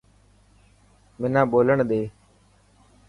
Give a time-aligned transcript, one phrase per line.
[1.19, 2.01] منا ٻولڻ ڏي.